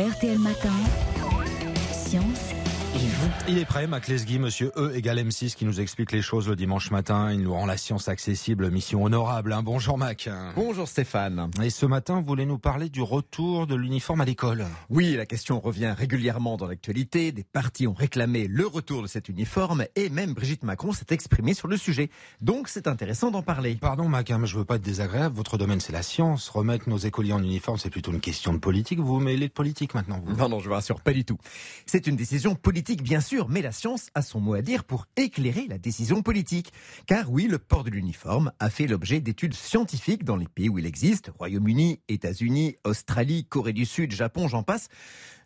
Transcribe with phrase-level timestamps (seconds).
[0.00, 1.19] RTL Matin.
[3.48, 6.54] Il est prêt, Mac Lesguy, monsieur E égale M6, qui nous explique les choses le
[6.56, 7.32] dimanche matin.
[7.32, 9.52] Il nous rend la science accessible, mission honorable.
[9.52, 9.62] hein.
[9.62, 10.28] Bonjour Mac.
[10.54, 11.50] Bonjour Stéphane.
[11.62, 15.26] Et ce matin, vous voulez nous parler du retour de l'uniforme à l'école Oui, la
[15.26, 17.32] question revient régulièrement dans l'actualité.
[17.32, 21.54] Des partis ont réclamé le retour de cet uniforme et même Brigitte Macron s'est exprimée
[21.54, 22.10] sur le sujet.
[22.40, 23.74] Donc c'est intéressant d'en parler.
[23.80, 25.34] Pardon Mac, hein, mais je veux pas être désagréable.
[25.34, 26.48] Votre domaine, c'est la science.
[26.48, 28.98] Remettre nos écoliers en uniforme, c'est plutôt une question de politique.
[29.00, 31.38] Vous vous mêlez de politique maintenant, vous Non, non, je vous rassure, pas du tout.
[31.86, 35.06] C'est une décision politique, bien sûr, mais la science a son mot à dire pour
[35.16, 36.72] éclairer la décision politique.
[37.06, 40.78] Car oui, le port de l'uniforme a fait l'objet d'études scientifiques dans les pays où
[40.78, 44.90] il existe, Royaume-Uni, États-Unis, Australie, Corée du Sud, Japon, j'en passe.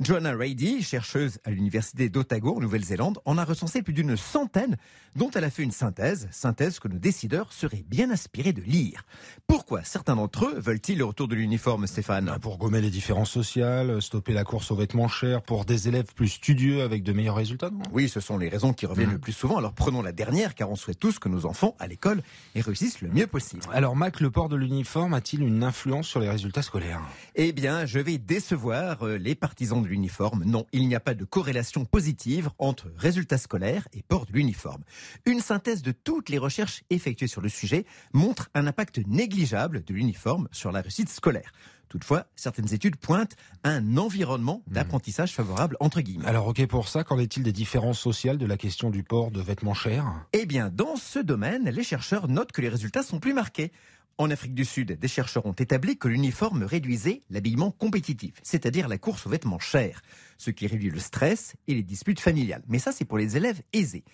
[0.00, 4.76] Joanna Rady, chercheuse à l'université d'Otago en Nouvelle-Zélande, en a recensé plus d'une centaine,
[5.14, 9.04] dont elle a fait une synthèse, synthèse que nos décideurs seraient bien inspirés de lire.
[9.46, 12.28] Pourquoi certains d'entre eux veulent-ils le retour de l'uniforme, Stéphane?
[12.34, 16.12] Ah, Pour gommer les différences sociales, stopper la course aux vêtements chers, pour des élèves
[16.14, 17.82] plus studieux avec de meilleurs résultats, non?
[17.92, 19.12] Oui, ce sont les raisons qui reviennent Mhm.
[19.14, 19.56] le plus souvent.
[19.58, 22.22] Alors prenons la dernière, car on souhaite tous que nos enfants à l'école
[22.54, 23.62] réussissent le mieux possible.
[23.72, 27.00] Alors Mac, le port de l'uniforme a-t-il une influence sur les résultats scolaires?
[27.34, 30.44] Eh bien, je vais décevoir euh, les partisans de l'uniforme.
[30.44, 34.82] Non, il n'y a pas de corrélation positive entre résultats scolaires et port de l'uniforme.
[35.26, 39.94] Une synthèse de toutes les recherches effectuées sur le sujet montre un impact négligeable de
[39.94, 41.52] l'uniforme sur la réussite scolaire.
[41.92, 46.24] Toutefois, certaines études pointent un environnement d'apprentissage favorable entre guillemets.
[46.24, 49.42] Alors ok pour ça, qu'en est-il des différences sociales de la question du port de
[49.42, 50.06] vêtements chers?
[50.32, 53.72] Eh bien, dans ce domaine, les chercheurs notent que les résultats sont plus marqués.
[54.16, 58.96] En Afrique du Sud, des chercheurs ont établi que l'uniforme réduisait l'habillement compétitif, c'est-à-dire la
[58.96, 60.00] course aux vêtements chers,
[60.38, 62.62] ce qui réduit le stress et les disputes familiales.
[62.68, 64.04] Mais ça, c'est pour les élèves aisés.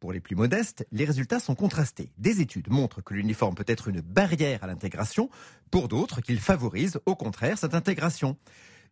[0.00, 2.12] Pour les plus modestes, les résultats sont contrastés.
[2.18, 5.28] Des études montrent que l'uniforme peut être une barrière à l'intégration,
[5.70, 8.36] pour d'autres qu'il favorise au contraire cette intégration.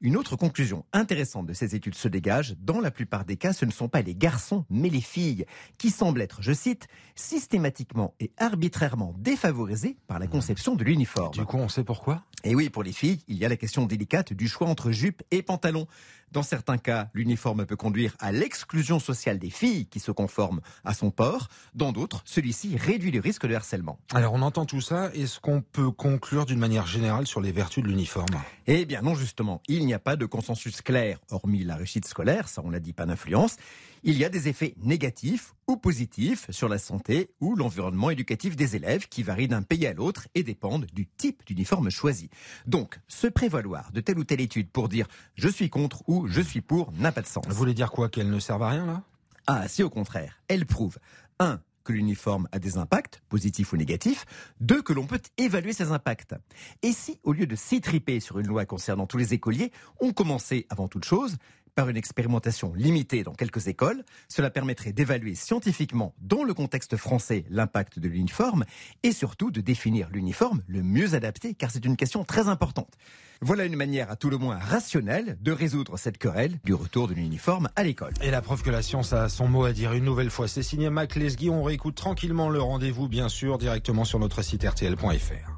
[0.03, 2.55] Une autre conclusion intéressante de ces études se dégage.
[2.61, 5.47] Dans la plupart des cas, ce ne sont pas les garçons, mais les filles,
[5.79, 11.33] qui semblent être, je cite, systématiquement et arbitrairement défavorisées par la conception de l'uniforme.
[11.33, 12.25] Du coup, on sait pourquoi?
[12.45, 15.23] Et oui, pour les filles, il y a la question délicate du choix entre jupe
[15.31, 15.87] et pantalon.
[16.33, 20.93] Dans certains cas, l'uniforme peut conduire à l'exclusion sociale des filles qui se conforment à
[20.93, 21.49] son port.
[21.75, 23.99] Dans d'autres, celui-ci réduit le risque de harcèlement.
[24.13, 27.83] Alors on entend tout ça, est-ce qu'on peut conclure d'une manière générale sur les vertus
[27.83, 28.27] de l'uniforme?
[28.67, 32.49] Eh bien non, justement, il n'y a pas de consensus clair, hormis la réussite scolaire,
[32.49, 33.57] ça on l'a dit, pas d'influence.
[34.03, 38.77] Il y a des effets négatifs ou positifs sur la santé ou l'environnement éducatif des
[38.77, 42.31] élèves qui varient d'un pays à l'autre et dépendent du type d'uniforme choisi.
[42.67, 46.41] Donc, se prévaloir de telle ou telle étude pour dire je suis contre ou je
[46.41, 47.45] suis pour n'a pas de sens.
[47.49, 49.03] Vous voulez dire quoi Qu'elles ne servent à rien là?
[49.47, 50.99] Ah, si au contraire, elle prouve
[51.39, 51.61] 1.
[51.85, 54.25] que l'uniforme a des impacts, positifs ou négatifs,
[54.61, 54.83] 2.
[54.83, 56.35] que l'on peut évaluer ces impacts.
[56.83, 59.71] Et si, au lieu de s'étriper sur une loi concernant tous les écoliers,
[60.01, 61.37] on commençait avant toute chose
[61.77, 67.45] par une expérimentation limitée dans quelques écoles, cela permettrait d'évaluer scientifiquement, dans le contexte français,
[67.51, 68.65] l'impact de l'uniforme
[69.03, 72.95] et surtout de définir l'uniforme le mieux adapté, car c'est une question très importante.
[73.43, 77.15] Voilà une manière à tout le moins rationnelle de résoudre cette querelle du retour de
[77.15, 78.15] l'uniforme à l'école.
[78.23, 80.49] Et la preuve que la science a son mot à dire une nouvelle fois.
[80.49, 81.51] C'est signé Mac Lesguy.
[81.51, 85.53] On réécoute tranquillement le rendez-vous, bien sûr, directement sur notre site rtl.fr.